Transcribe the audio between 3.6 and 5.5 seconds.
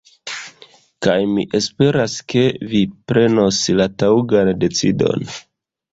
la taŭgan decidon